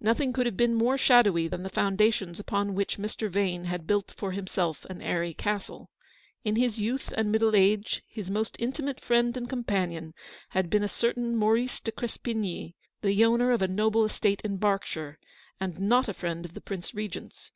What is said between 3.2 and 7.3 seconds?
Vane had built for himself an airy castle. In his youth